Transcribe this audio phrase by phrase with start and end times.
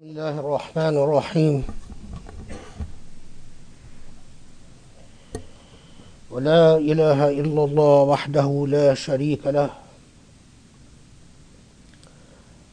[0.00, 1.64] بسم الله الرحمن الرحيم
[6.30, 9.70] ولا إله إلا الله وحده لا شريك له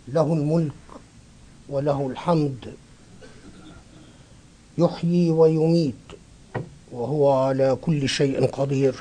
[0.07, 0.71] له الملك
[1.69, 2.73] وله الحمد
[4.77, 6.05] يحيي ويميت
[6.91, 8.95] وهو على كل شيء قدير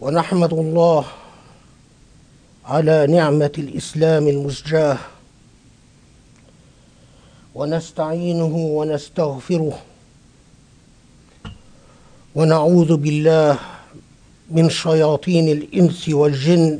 [0.00, 1.04] ونحمد الله
[2.66, 4.98] على نعمة الإسلام المزجاة.
[7.54, 9.78] ونستعينه ونستغفره.
[12.34, 13.58] ونعوذ بالله
[14.50, 16.78] من شياطين الإنس والجن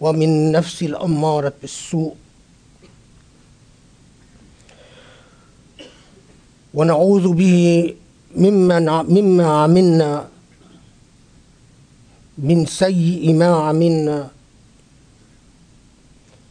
[0.00, 2.14] ومن نفس الأمارة بالسوء.
[6.74, 7.94] ونعوذ به
[8.36, 10.28] ممن مما عملنا
[12.38, 14.30] من سيء ما عملنا.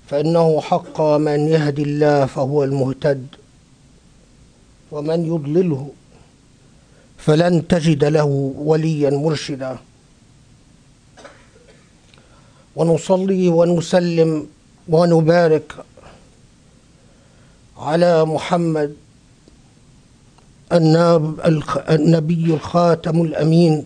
[0.08, 3.28] فإنه حق من يهدي الله فهو المهتد
[4.92, 5.90] ومن يضلله
[7.18, 8.26] فلن تجد له
[8.58, 9.78] وليا مرشدا.
[12.76, 14.48] ونصلي ونسلم
[14.90, 15.74] ونبارك
[17.78, 18.96] على محمد
[21.90, 23.86] النبي الخاتم الأمين.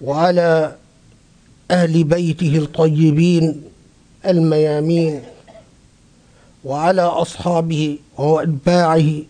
[0.00, 0.76] وعلى
[1.70, 3.62] أهل بيته الطيبين
[4.26, 5.22] الميامين
[6.64, 9.22] وعلى أصحابه وأتباعه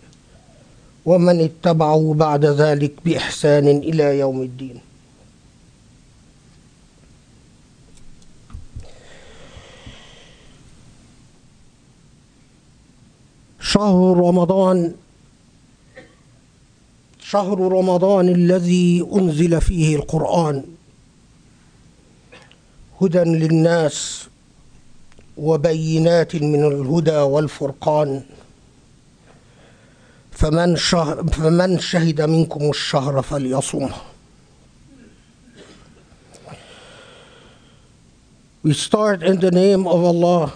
[1.07, 4.81] ومن اتبعه بعد ذلك بإحسان إلى يوم الدين.
[13.61, 14.95] شهر رمضان
[17.31, 20.65] شهر رمضان الذي أنزل فيه القرآن.
[23.01, 24.27] هدى للناس
[25.37, 28.23] وبينات من الهدى والفرقان.
[30.31, 33.91] فمن, شهر فمن شهد منكم الشهر فليصمه
[38.63, 40.53] We start in the name of Allah,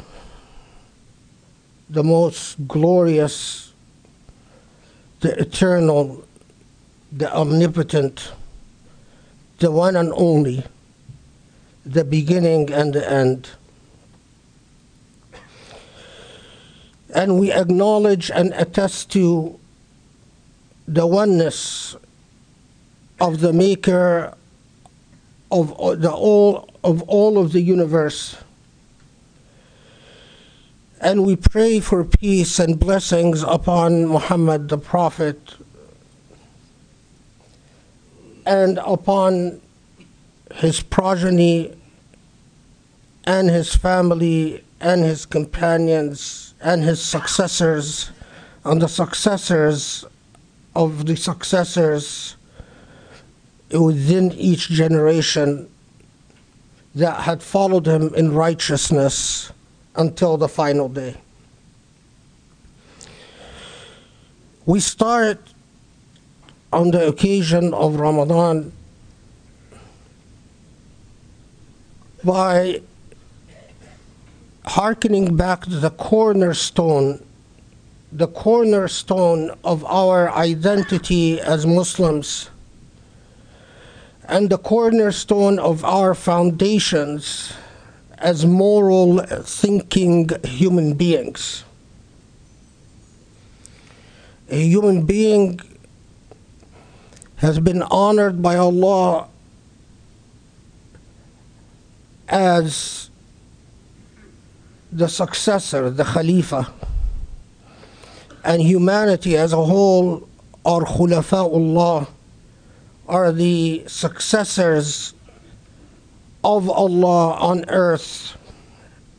[1.88, 3.72] the most glorious,
[5.20, 6.23] the eternal,
[7.16, 8.32] the omnipotent,
[9.58, 10.64] the one and only,
[11.86, 13.50] the beginning and the end.
[17.14, 19.60] And we acknowledge and attest to
[20.88, 21.94] the oneness
[23.20, 24.34] of the maker
[25.52, 25.68] of
[26.00, 28.36] the all of all of the universe.
[31.00, 35.54] And we pray for peace and blessings upon Muhammad the Prophet
[38.46, 39.60] and upon
[40.54, 41.76] his progeny
[43.24, 48.10] and his family and his companions and his successors
[48.64, 50.04] and the successors
[50.74, 52.36] of the successors
[53.70, 55.68] within each generation
[56.94, 59.52] that had followed him in righteousness
[59.96, 61.16] until the final day.
[64.66, 65.53] We start
[66.74, 68.72] on the occasion of Ramadan
[72.24, 72.80] by
[74.64, 77.24] hearkening back to the cornerstone,
[78.10, 82.50] the cornerstone of our identity as Muslims,
[84.24, 87.52] and the cornerstone of our foundations
[88.18, 91.62] as moral thinking human beings.
[94.48, 95.60] A human being
[97.44, 99.28] has been honored by Allah
[102.26, 103.10] as
[104.90, 106.72] the successor, the Khalifa,
[108.42, 110.26] and humanity as a whole
[110.64, 112.08] are Khulafa'ullah,
[113.06, 115.12] are the successors
[116.42, 118.38] of Allah on earth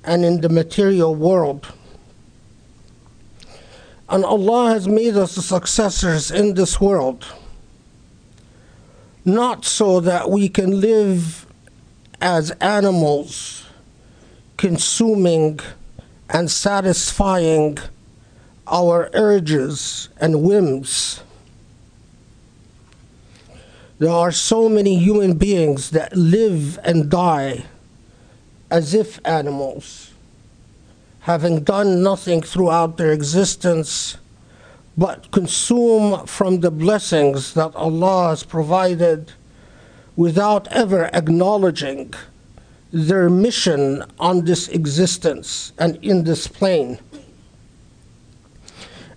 [0.04, 1.68] and in the material world.
[4.10, 7.24] And Allah has made us the successors in this world,
[9.26, 11.48] not so that we can live
[12.22, 13.66] as animals
[14.58, 15.60] consuming
[16.30, 17.78] and satisfying
[18.68, 21.22] our urges and whims.
[24.00, 27.66] There are so many human beings that live and die
[28.70, 30.12] as if animals,
[31.22, 34.18] having done nothing throughout their existence
[34.98, 39.34] but consume from the blessings that Allah has provided
[40.16, 42.14] without ever acknowledging
[42.92, 46.98] their mission on this existence and in this plane.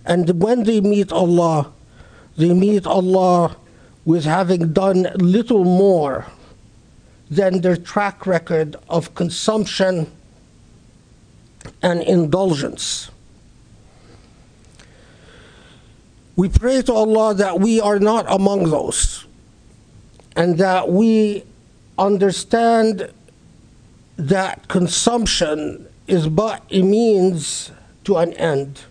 [0.05, 1.71] And when they meet Allah,
[2.35, 3.55] they meet Allah
[4.03, 6.25] with having done little more
[7.29, 10.11] than their track record of consumption
[11.81, 13.11] and indulgence.
[16.39, 19.25] We pray to Allah that we are not among those
[20.37, 21.43] and that we
[21.97, 23.11] understand
[24.15, 27.71] that consumption is but a means
[28.05, 28.83] to an end.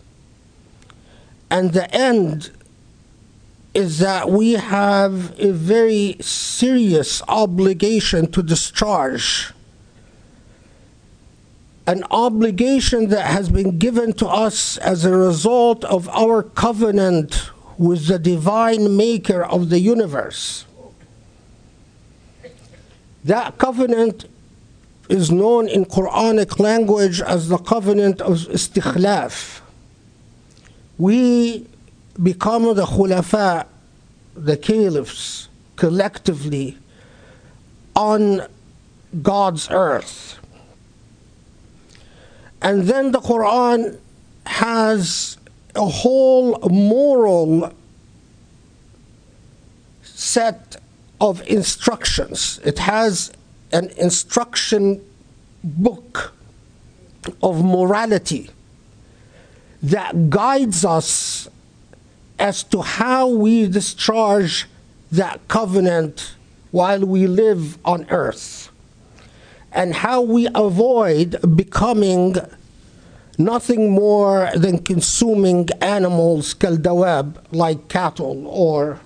[1.48, 2.50] And the end
[3.72, 9.54] is that we have a very serious obligation to discharge.
[11.88, 18.08] An obligation that has been given to us as a result of our covenant with
[18.08, 20.66] the divine maker of the universe.
[23.24, 24.26] That covenant
[25.08, 29.62] is known in Quranic language as the covenant of istikhlaf.
[30.98, 31.66] We
[32.22, 33.66] become the khulafa,
[34.34, 36.76] the caliphs, collectively
[37.96, 38.42] on
[39.22, 40.37] God's earth.
[42.60, 43.98] And then the Quran
[44.46, 45.36] has
[45.74, 47.72] a whole moral
[50.02, 50.76] set
[51.20, 52.60] of instructions.
[52.64, 53.32] It has
[53.72, 55.00] an instruction
[55.62, 56.32] book
[57.42, 58.50] of morality
[59.82, 61.48] that guides us
[62.38, 64.66] as to how we discharge
[65.12, 66.34] that covenant
[66.70, 68.70] while we live on earth
[69.78, 72.34] and how we avoid becoming
[73.38, 78.98] nothing more than consuming animals kaldawab like cattle or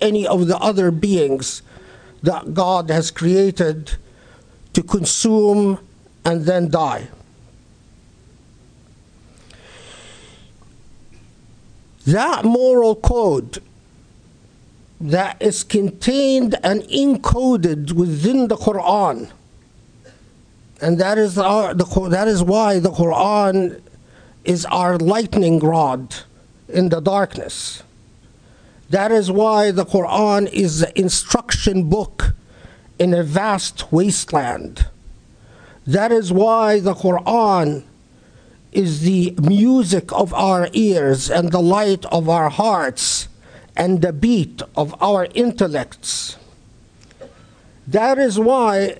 [0.00, 1.60] any of the other beings
[2.22, 3.96] that God has created
[4.72, 5.78] to consume
[6.24, 7.08] and then die.
[12.06, 13.62] That moral code
[14.98, 19.30] that is contained and encoded within the Quran,
[20.82, 23.80] and that is, our, the, that is why the Quran
[24.44, 26.16] is our lightning rod
[26.68, 27.84] in the darkness.
[28.90, 32.34] That is why the Quran is the instruction book
[32.98, 34.86] in a vast wasteland.
[35.86, 37.84] That is why the Quran
[38.72, 43.28] is the music of our ears and the light of our hearts
[43.76, 46.36] and the beat of our intellects.
[47.86, 48.98] That is why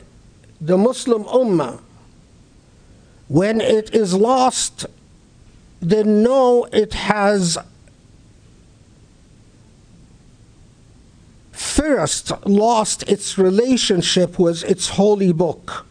[0.62, 1.80] the Muslim Ummah,
[3.26, 4.86] when it is lost,
[5.80, 7.58] they know it has
[11.50, 15.84] first lost its relationship with its holy book.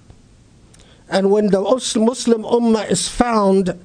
[1.09, 3.77] And when the Muslim Ummah is found,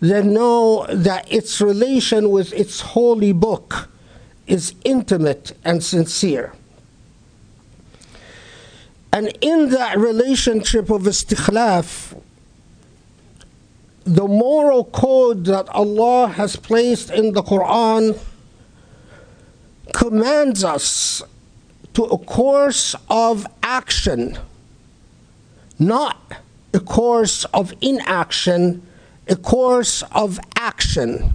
[0.00, 3.90] they know that its relation with its holy book
[4.46, 6.54] is intimate and sincere.
[9.18, 12.16] And in that relationship of istikhlaf,
[14.04, 18.16] the moral code that Allah has placed in the Quran
[19.92, 21.24] commands us
[21.94, 24.38] to a course of action,
[25.80, 26.34] not
[26.72, 28.86] a course of inaction,
[29.26, 31.32] a course of action,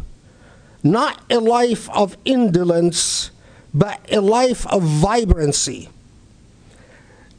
[0.83, 3.31] not a life of indolence,
[3.73, 5.89] but a life of vibrancy,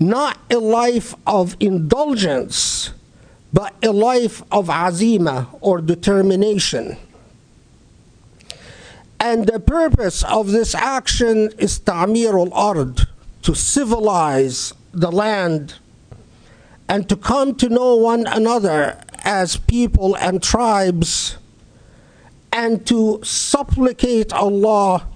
[0.08, 2.92] not a life of indulgence,
[3.52, 6.96] but a life of azima or determination.
[9.20, 13.06] And the purpose of this action is ta'mir al-ard,
[13.42, 15.74] to civilize the land
[16.88, 21.38] and to come to know one another as people and tribes
[22.52, 25.06] and to supplicate Allah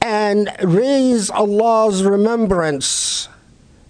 [0.00, 3.28] and raise Allah's remembrance,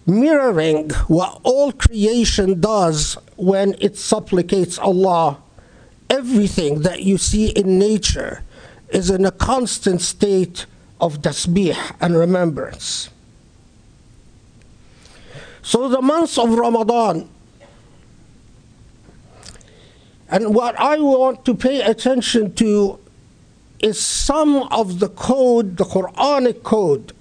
[0.09, 5.39] mirroring what all creation does when it supplicates Allah.
[6.09, 8.43] Everything that you see in nature
[8.89, 10.65] is in a constant state
[11.01, 13.11] of tasbih and remembrance.
[15.61, 17.29] So the months of Ramadan,
[20.31, 22.99] and what I want to pay attention to
[23.81, 27.13] is some of the code, the Quranic code,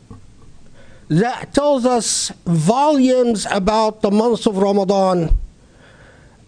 [1.09, 5.37] that tells us volumes about the months of Ramadan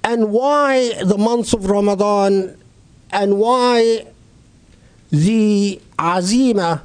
[0.03, 2.57] and why the months of Ramadan
[3.11, 4.05] and why
[5.11, 6.81] the azima,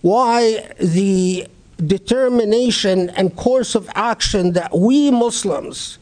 [0.00, 1.46] why the
[1.84, 5.98] determination and course of action that we Muslims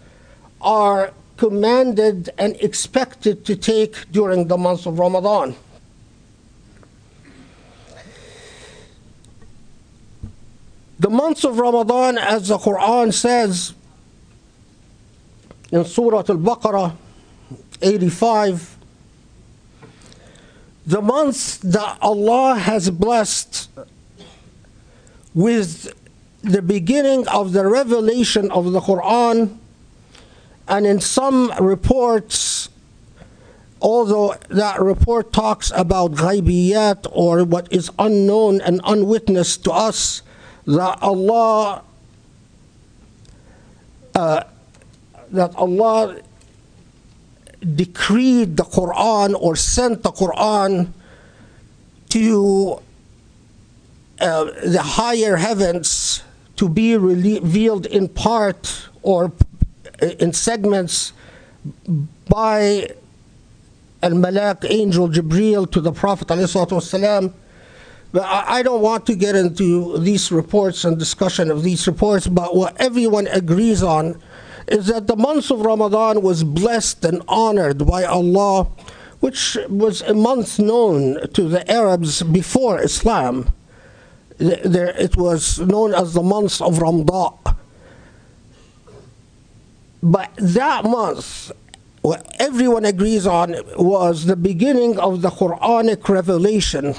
[0.60, 5.56] are commanded and expected to take during the months of Ramadan.
[11.00, 13.72] The months of Ramadan, as the Quran says
[15.72, 16.94] in Surah Al Baqarah
[17.80, 18.76] 85,
[20.86, 23.70] the months that Allah has blessed
[25.32, 25.94] with
[26.42, 29.56] the beginning of the revelation of the Quran,
[30.68, 32.68] and in some reports,
[33.80, 40.20] although that report talks about ghaibiyat or what is unknown and unwitnessed to us,
[40.76, 41.82] that Allah
[44.14, 44.44] uh,
[45.30, 46.16] that Allah
[47.60, 50.92] decreed the Quran or sent the Quran
[52.10, 52.80] to
[54.20, 56.22] uh, the higher heavens
[56.56, 59.32] to be revealed in part or
[60.18, 61.12] in segments
[62.28, 62.90] by
[64.02, 67.32] al Malak angel Jibreel to the Prophet ﷺ.
[68.12, 72.80] I don't want to get into these reports and discussion of these reports, but what
[72.80, 74.20] everyone agrees on
[74.66, 78.64] is that the month of Ramadan was blessed and honored by Allah,
[79.20, 83.52] which was a month known to the Arabs before Islam.
[84.38, 87.34] There, it was known as the month of Ramadan.
[90.02, 91.52] But that month,
[92.00, 96.94] what everyone agrees on was the beginning of the Quranic revelation,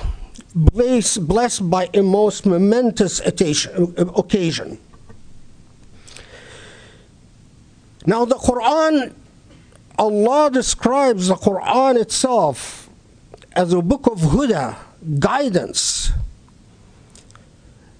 [0.55, 4.77] blessed, blessed by a most momentous occasion.
[8.05, 9.13] Now, the Quran,
[9.97, 12.89] Allah describes the Quran itself
[13.53, 14.75] as a book of huda,
[15.19, 16.11] guidance,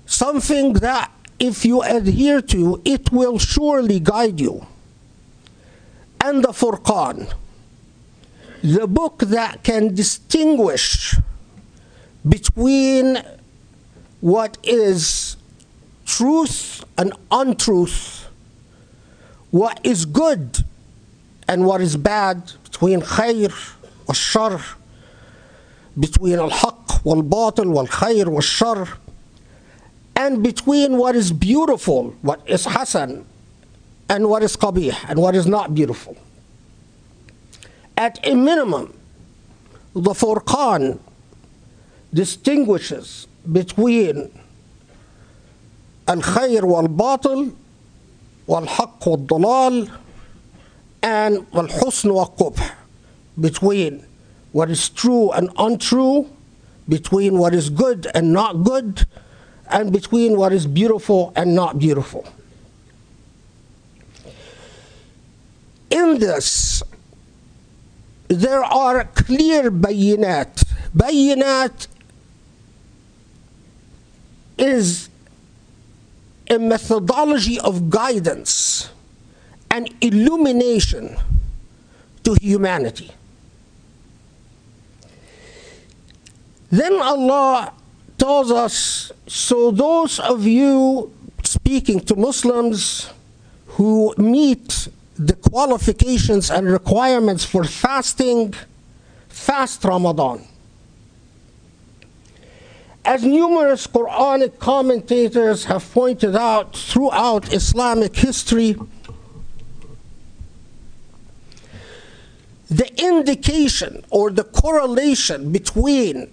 [0.06, 4.66] something that if you adhere to, it will surely guide you.
[6.24, 7.34] And the Furqan,
[8.64, 11.16] the book that can distinguish
[12.28, 13.24] between
[14.20, 15.38] what is
[16.06, 18.28] truth and untruth,
[19.50, 20.64] what is good
[21.48, 23.52] and what is bad, between khair
[24.08, 24.62] and shar,
[26.00, 28.88] between al-haq wal-batil wal-khair wal-shar,
[30.16, 33.26] and between what is beautiful, what is hasan,
[34.10, 36.16] and what is qabih, and what is not beautiful.
[37.98, 38.94] At a minimum,
[39.94, 41.00] the Furqan
[42.15, 44.31] distinguishes between
[46.09, 47.51] الخير والباطل
[48.49, 49.89] والحق والضلال
[51.03, 52.77] and والحسن والقبح
[53.41, 54.05] between
[54.53, 56.27] what is true and untrue
[56.89, 59.07] between what is good and not good
[59.69, 62.25] and between what is beautiful and not beautiful
[65.91, 66.83] in this
[68.29, 70.63] there are clear bayinat
[70.97, 71.89] bayinat
[74.62, 75.10] is
[76.50, 78.90] a methodology of guidance
[79.70, 81.18] and illumination
[82.24, 83.10] to humanity.
[86.70, 87.74] Then Allah
[88.18, 91.12] tells us so, those of you
[91.44, 93.10] speaking to Muslims
[93.66, 94.88] who meet
[95.18, 98.54] the qualifications and requirements for fasting,
[99.30, 100.46] fast Ramadan.
[103.04, 108.76] As numerous Quranic commentators have pointed out throughout Islamic history,
[112.70, 116.32] the indication or the correlation between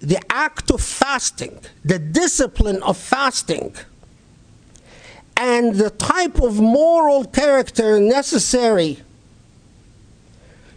[0.00, 3.74] the act of fasting, the discipline of fasting,
[5.36, 8.98] and the type of moral character necessary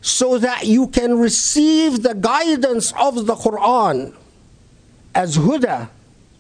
[0.02, 4.14] so that you can receive the guidance of the Quran
[5.14, 5.90] as huda,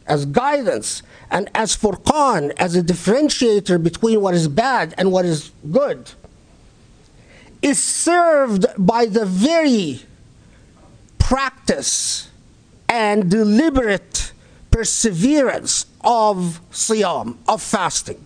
[0.07, 5.51] as guidance, and as furqan, as a differentiator between what is bad and what is
[5.71, 6.11] good,
[7.61, 10.01] is served by the very
[11.19, 12.29] practice
[12.89, 14.33] and deliberate
[14.71, 18.25] perseverance of siyam, of fasting.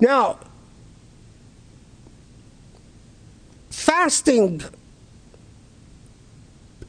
[0.00, 0.38] Now,
[3.70, 4.62] fasting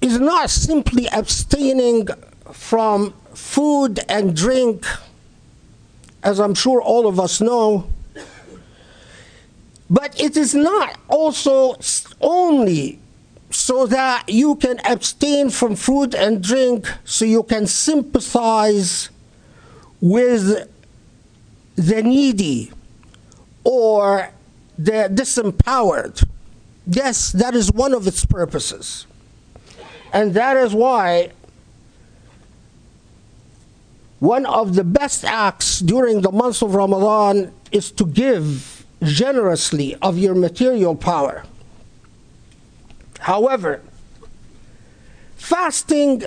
[0.03, 2.07] is not simply abstaining
[2.51, 4.85] from food and drink,
[6.21, 7.87] as I'm sure all of us know,
[9.89, 11.77] but it is not also
[12.19, 12.99] only
[13.49, 19.09] so that you can abstain from food and drink, so you can sympathize
[20.01, 20.69] with
[21.75, 22.71] the needy
[23.63, 24.31] or
[24.77, 26.27] the disempowered.
[26.85, 29.05] Yes, that is one of its purposes.
[30.13, 31.31] And that is why
[34.19, 40.19] one of the best acts during the month of Ramadan is to give generously of
[40.19, 41.43] your material power.
[43.19, 43.81] However,
[45.35, 46.23] fasting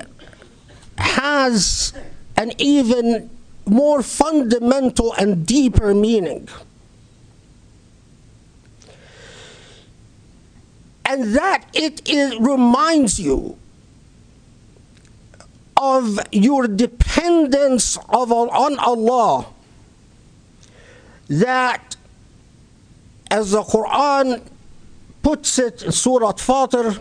[0.99, 1.93] has
[2.37, 3.31] an even
[3.67, 6.49] more fundamental and deeper meaning.
[11.05, 13.57] And that it is, reminds you
[15.78, 19.48] of your dependence of, on Allah.
[21.28, 21.96] That,
[23.30, 24.42] as the Quran
[25.24, 27.00] puts it in Surah Fatir,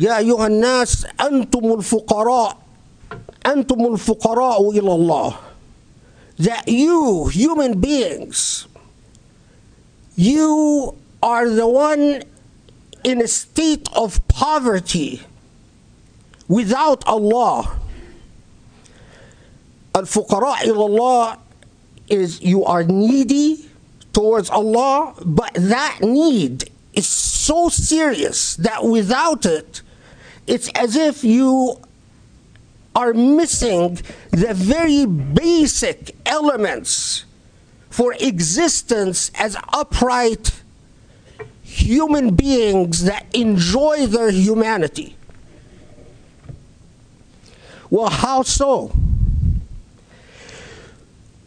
[0.00, 2.56] يا أيها الناس أنتم الفقراء
[3.46, 5.36] أنتم الفقراء إلى الله
[6.38, 8.66] that you human beings
[10.16, 12.22] you are the one
[13.05, 15.21] in a state of poverty
[16.47, 17.79] without Allah.
[19.93, 21.37] Al-fuqara Allah
[22.09, 23.69] is you are needy
[24.11, 29.83] towards Allah, but that need is so serious that without it,
[30.47, 31.79] it's as if you
[32.95, 33.99] are missing
[34.31, 37.25] the very basic elements
[37.91, 40.63] for existence as upright
[41.75, 45.15] human beings that enjoy their humanity.
[47.89, 48.91] Well, how so?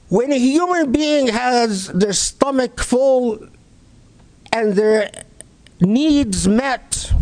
[0.08, 3.48] When a human being has their stomach full
[4.52, 5.10] and their
[5.80, 7.12] needs met,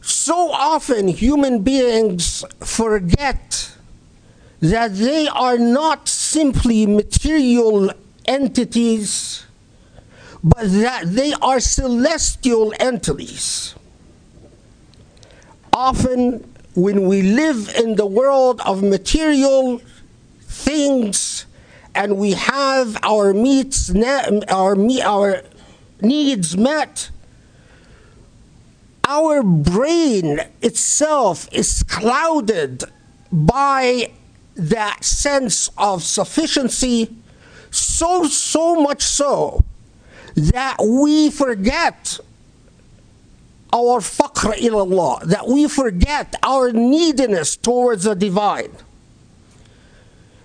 [0.00, 3.72] so often human beings forget
[4.60, 7.90] that they are not simply material
[8.24, 9.46] entities,
[10.42, 13.74] but that they are celestial entities.
[15.72, 19.80] Often, when we live in the world of material
[20.40, 21.46] things
[21.94, 23.90] and we have our meets
[24.48, 25.42] our our
[26.00, 27.10] needs met
[29.08, 32.84] our brain itself is clouded
[33.32, 34.10] by
[34.54, 37.16] that sense of sufficiency
[37.70, 39.60] so so much so
[40.34, 42.18] that we forget
[43.72, 48.72] our faqr ilallah, that we forget our neediness towards the divine.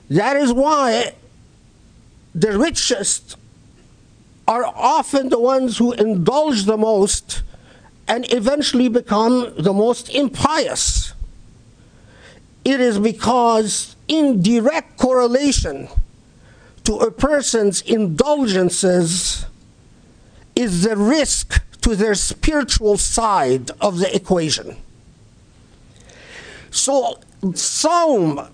[0.10, 1.16] That is why
[2.36, 3.38] the richest
[4.48, 7.42] are often the ones who indulge the most
[8.08, 11.14] and eventually become the most impious.
[12.64, 15.88] It is because, in direct correlation
[16.84, 19.46] to a person's indulgences,
[20.56, 24.78] is the risk to their spiritual side of the equation.
[26.72, 27.20] So,
[27.54, 28.50] Sawm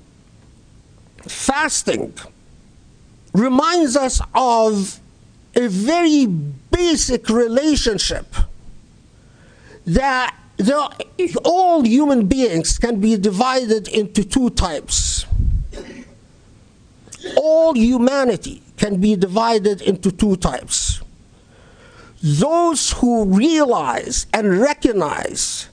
[1.27, 2.13] fasting
[3.33, 4.99] reminds us of
[5.55, 8.25] a very basic relationship
[9.85, 10.35] that
[11.43, 15.25] all human beings can be divided into two types.
[17.37, 21.01] All humanity can be divided into two types.
[22.23, 25.69] Those who realize and recognize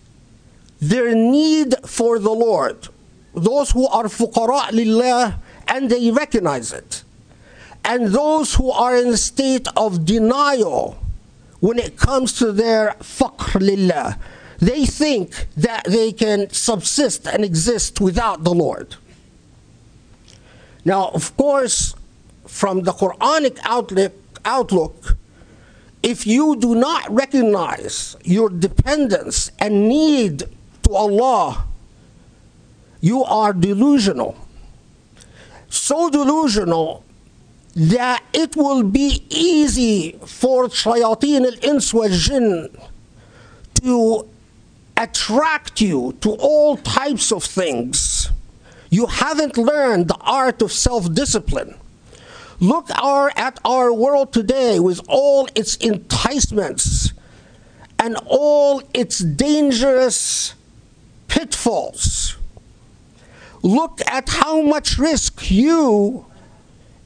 [0.81, 2.89] their need for the Lord,
[3.35, 7.05] those who are fuqara lillah and they recognize it,
[7.85, 10.99] and those who are in a state of denial
[11.61, 14.19] when it comes to their faqr lillah,
[14.59, 18.97] they think that they can subsist and exist without the Lord.
[20.85, 21.95] Now, of course,
[22.47, 25.18] from the Quranic outlook, outlook,
[26.03, 30.45] if you do not recognize your dependence and need
[30.85, 31.67] to Allah,
[33.01, 34.37] you are delusional.
[35.69, 37.05] So delusional
[37.75, 42.69] that it will be easy for shayateen al-ins jinn
[43.75, 44.29] to
[44.97, 48.31] attract you to all types of things.
[48.91, 51.75] You haven't learned the art of self-discipline.
[52.61, 57.13] Look our, at our world today with all its enticements
[57.99, 60.55] and all its dangerous
[61.29, 62.37] pitfalls.
[63.63, 66.27] Look at how much risk you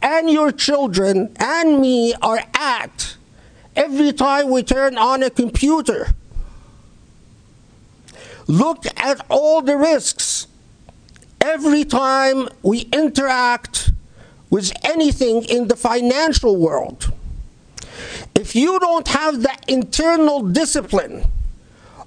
[0.00, 3.16] and your children and me are at
[3.76, 6.14] every time we turn on a computer.
[8.46, 10.46] Look at all the risks
[11.40, 13.91] every time we interact
[14.52, 17.10] with anything in the financial world.
[18.34, 21.24] If you don't have that internal discipline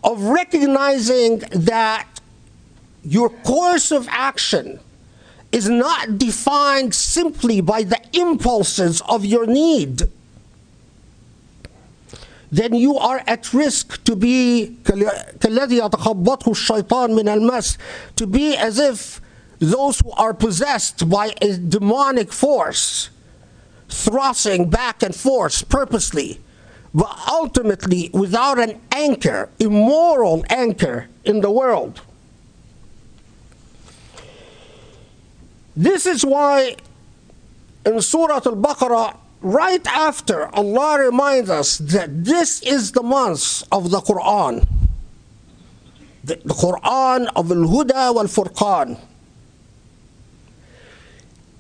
[0.04, 2.08] of recognizing that
[3.04, 4.80] your course of action
[5.52, 10.04] is not defined simply by the impulses of your need,
[12.52, 14.78] then you are at risk to be
[18.16, 19.20] to be as if
[19.60, 23.10] those who are possessed by a demonic force
[23.88, 26.40] thrusting back and forth purposely
[26.96, 32.02] but ultimately without an anchor immoral anchor in the world.
[35.76, 36.78] This is why
[37.86, 44.00] in surah al-baqarah right after Allah reminds us that this is the month of the
[44.00, 44.66] Quran,
[46.24, 48.98] the, the Quran of Al Huda wal Furqan,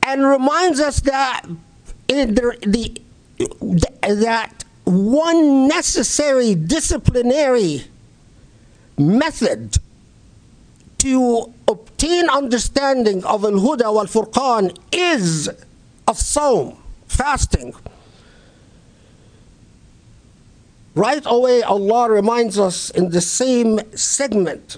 [0.06, 1.42] and reminds us that
[2.08, 3.02] the, the,
[4.02, 7.84] that one necessary disciplinary
[8.98, 9.78] method
[11.00, 15.48] to obtain understanding of Al Huda wal Furqan is
[16.08, 17.74] a Sawm fasting.
[20.94, 24.78] Right away, Allah reminds us in the same segment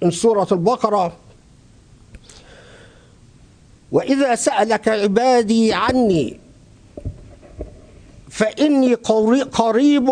[0.00, 1.12] in Surah Al-Baqarah
[3.91, 6.39] وإذا سألك عبادي عني
[8.29, 8.93] فإني
[9.53, 10.09] قريب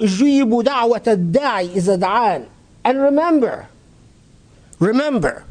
[0.00, 2.46] أجيب دعوة الداعي إذا دعان
[2.84, 3.66] and remember
[4.78, 5.44] remember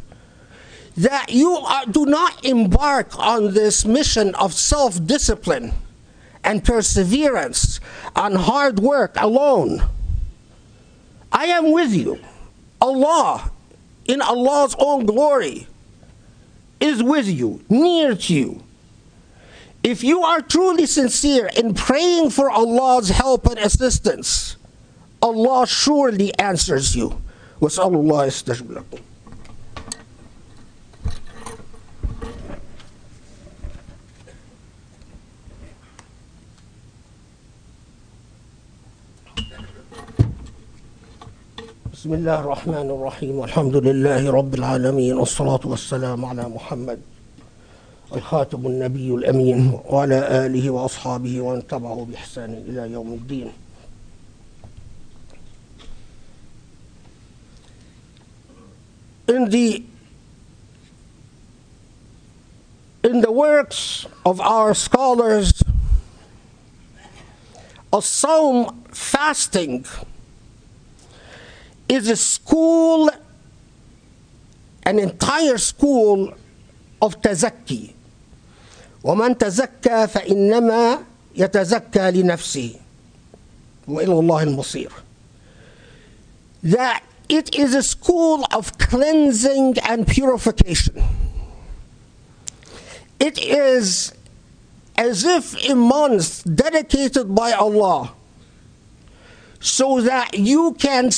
[0.96, 5.74] that you are, do not embark on this mission of self discipline
[6.44, 7.80] and perseverance
[8.16, 9.82] on hard work alone.
[11.32, 12.20] I am with you.
[12.80, 13.52] Allah,
[14.06, 15.68] in Allah's own glory,
[16.80, 18.64] is with you, near to you.
[19.84, 24.56] If you are truly sincere in praying for Allah's help and assistance,
[25.22, 27.20] Allah surely answers you.
[27.62, 28.32] واسأل الله
[41.99, 47.01] بسم الله الرحمن الرحيم والحمد لله رب العالمين والصلاة والسلام على محمد
[48.15, 53.51] الخاتم النبي الأمين وعلى آله وأصحابه ومن تبعه بإحسان إلى يوم الدين
[59.27, 59.83] the
[63.03, 65.53] in the works of our scholars,
[67.93, 69.85] a psalm fasting
[71.90, 73.10] is a school,
[74.84, 76.34] an entire school
[77.02, 77.94] of tazakki.
[79.04, 81.04] ومن تزكى فإنما
[81.36, 82.80] يتزكى لنفسه
[83.88, 84.92] وإلى الله المصير.
[86.64, 91.04] That it is a school of cleansing and purification.
[93.20, 94.14] It is
[94.96, 98.14] as if a month dedicated by Allah
[99.60, 101.10] so that you can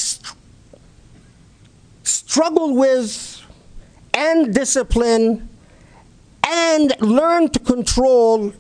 [2.41, 3.45] struggle with
[4.15, 5.47] and discipline
[6.49, 8.55] and learn to control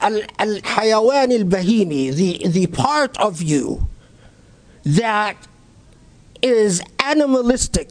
[0.00, 3.88] al-hayawan al-bahimi, the, the part of you
[4.84, 5.36] that
[6.40, 7.90] is animalistic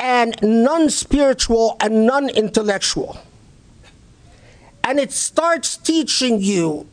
[0.00, 3.16] and non-spiritual and non-intellectual.
[4.82, 6.88] And it starts teaching you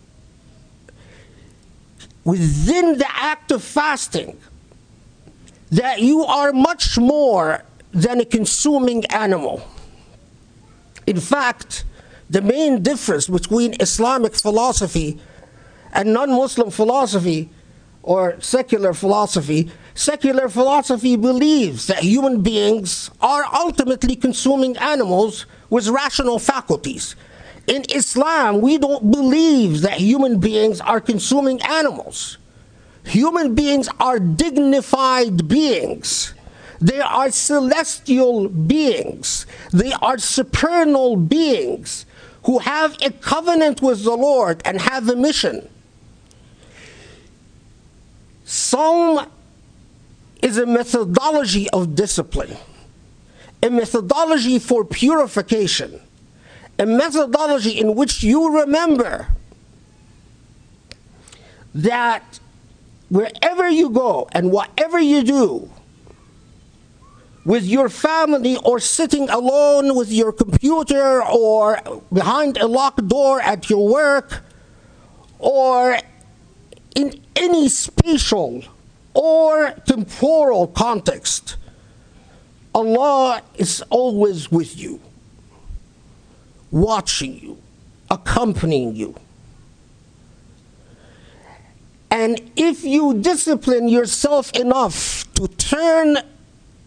[2.23, 4.37] within the act of fasting
[5.71, 9.65] that you are much more than a consuming animal.
[11.07, 11.85] In fact,
[12.29, 15.19] the main difference between Islamic philosophy
[15.93, 17.49] and non Muslim philosophy
[18.03, 26.39] or secular philosophy, secular philosophy believes that human beings are ultimately consuming animals with rational
[26.39, 27.15] faculties.
[27.67, 32.37] In Islam, we don't believe that human beings are consuming animals.
[33.05, 36.33] Human beings are dignified beings.
[36.79, 39.45] They are celestial beings.
[39.71, 42.05] They are supernal beings
[42.43, 45.69] who have a covenant with the Lord and have a mission.
[48.45, 49.29] Sawm
[50.41, 52.57] is a methodology of discipline,
[53.61, 56.01] a methodology for purification,
[56.79, 59.27] a methodology in which you remember
[61.75, 62.39] that
[63.11, 65.69] wherever you go and whatever you do,
[67.43, 71.79] with your family or sitting alone with your computer or
[72.13, 74.43] behind a locked door at your work
[75.39, 75.97] or
[76.95, 78.63] in any spatial
[79.13, 81.57] or temporal context,
[82.73, 85.01] Allah is always with you,
[86.69, 87.57] watching you,
[88.09, 89.15] accompanying you.
[92.11, 96.17] And if you discipline yourself enough to turn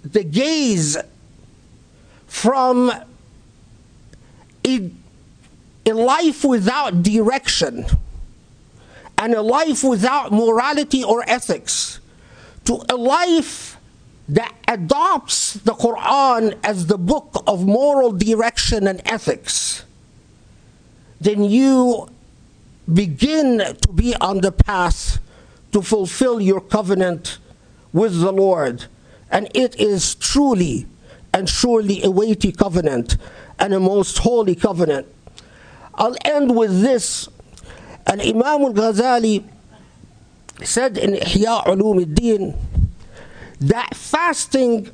[0.04, 0.98] the gaze
[2.26, 2.92] from
[4.66, 4.90] a,
[5.86, 7.86] a life without direction
[9.16, 12.00] and a life without morality or ethics
[12.66, 13.78] to a life
[14.28, 19.84] that adopts the Quran as the book of moral direction and ethics,
[21.20, 22.08] then you
[22.92, 25.18] begin to be on the path
[25.72, 27.38] to fulfill your covenant
[27.92, 28.86] with the Lord
[29.30, 30.86] and it is truly
[31.32, 33.16] and surely a weighty covenant
[33.58, 35.06] and a most holy covenant.
[35.94, 37.28] I'll end with this.
[38.06, 39.44] And Imam al-Ghazali
[40.62, 42.54] said in Ihya Ulum al-Din
[43.60, 44.90] that fasting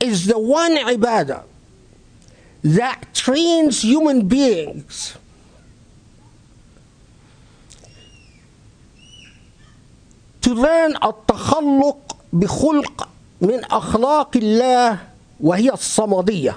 [0.00, 1.44] is the one ibadah
[2.62, 5.16] that trains human beings
[10.43, 13.09] to learn التخلق بخلق
[13.41, 14.99] من أخلاق الله
[15.41, 16.55] وهي الصمدية.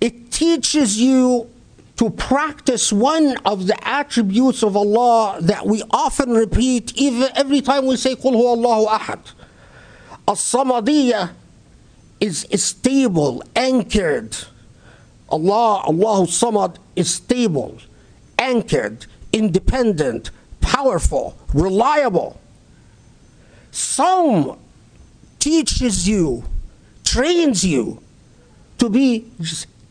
[0.00, 1.48] It teaches you
[1.96, 7.86] to practice one of the attributes of Allah that we often repeat even every time
[7.86, 9.18] we say قل هو الله أحد.
[10.28, 11.30] الصمدية
[12.20, 14.36] is stable, anchored.
[15.30, 17.78] Allah, Allah Samad is stable,
[18.38, 20.30] anchored, independent,
[20.69, 22.39] powerful, reliable.
[23.71, 24.59] Sawm
[25.39, 26.43] teaches you,
[27.03, 27.99] trains you
[28.77, 29.31] to be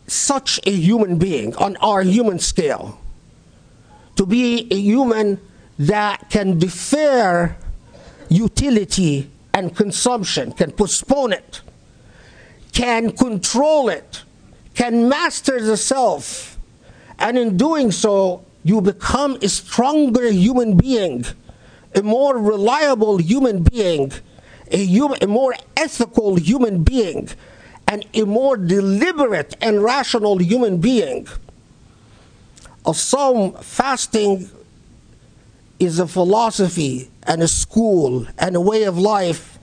[0.07, 3.01] such a human being on our human scale.
[4.15, 5.41] To be a human
[5.81, 7.57] that can defer
[8.29, 11.61] utility and consumption, can postpone it,
[12.73, 14.23] can control it,
[14.75, 16.57] can master the self.
[17.19, 21.25] And in doing so, you become a stronger human being,
[21.95, 24.13] a more reliable human being
[24.71, 27.29] a, human, a more ethical human being
[27.87, 31.27] and a more deliberate and rational human being.
[32.87, 34.51] A sawm fasting
[35.79, 39.59] is a philosophy and a school and a way of life.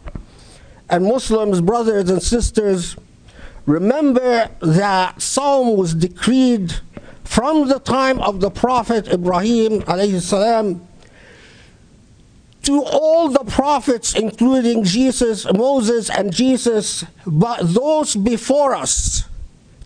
[0.89, 2.95] And Muslims, brothers and sisters,
[3.65, 6.75] remember that Sawm was decreed
[7.25, 9.81] from the time of the Prophet Ibrahim
[10.21, 10.87] salam
[12.63, 19.25] to all the prophets, including Jesus, Moses, and Jesus, but those before us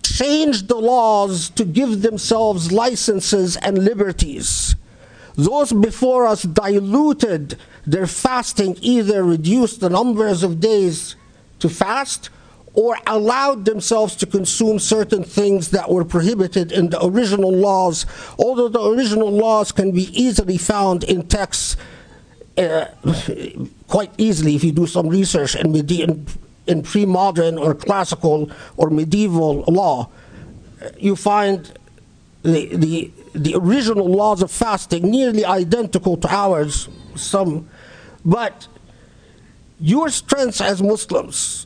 [0.02, 4.76] changed the laws to give themselves licenses and liberties.
[5.36, 11.16] Those before us diluted their fasting, either reduced the numbers of days
[11.60, 12.30] to fast
[12.74, 18.06] or allowed themselves to consume certain things that were prohibited in the original laws,
[18.38, 21.78] although the original laws can be easily found in texts
[22.58, 22.86] uh,
[23.88, 26.28] quite easily if you do some research in, in,
[26.68, 30.10] in pre-modern or classical or medieval law,
[30.98, 31.72] you find
[32.44, 37.70] the, the, the original laws of fasting nearly identical to ours, some,
[38.24, 38.68] but
[39.80, 41.66] your strength as Muslims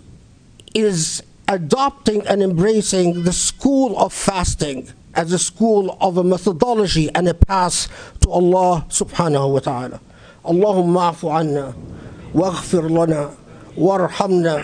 [0.74, 7.28] is adopting and embracing the school of fasting as a school of a methodology and
[7.28, 7.88] a path
[8.22, 10.00] to Allah subhanahu wa ta'ala.
[10.44, 11.74] اللهم اعف عنا
[12.36, 13.30] واغفر لنا
[13.78, 14.64] وارحمنا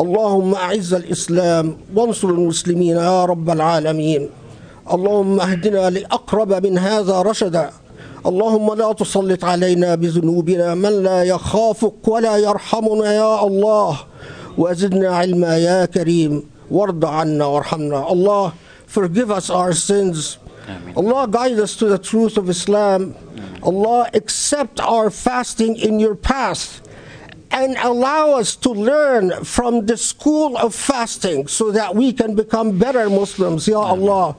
[0.00, 4.28] اللهم اعز الاسلام وانصر المسلمين يا رب العالمين
[4.92, 7.70] اللهم اهدنا لاقرب من هذا رشدا
[8.26, 13.98] اللهم لا تسلط علينا بذنوبنا من لا يخافك ولا يرحمنا يا الله
[14.57, 18.53] وزدنا علما يا كريم وارض عنا وارحمنا الله
[18.87, 20.37] forgive us our sins
[20.95, 23.15] Allah guide us to the truth of Islam
[23.63, 26.81] Allah, accept our fasting in your path
[27.51, 32.79] and allow us to learn from the school of fasting so that we can become
[32.79, 34.35] better Muslims, Ya Allah,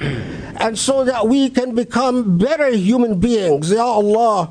[0.56, 4.50] and so that we can become better human beings, Ya Allah,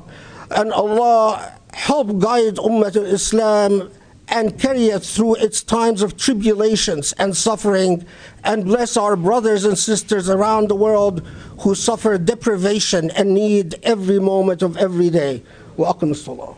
[0.52, 3.90] and Allah help guide Ummah al-Islam
[4.27, 8.05] and carry it through its times of tribulations and suffering,
[8.43, 11.25] and bless our brothers and sisters around the world
[11.59, 15.41] who suffer deprivation and need every moment of every day.
[15.77, 16.56] Welcome, Salah.